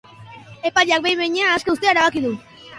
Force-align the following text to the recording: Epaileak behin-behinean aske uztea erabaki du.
Epaileak 0.69 1.05
behin-behinean 1.07 1.55
aske 1.59 1.77
uztea 1.77 1.95
erabaki 1.95 2.27
du. 2.29 2.37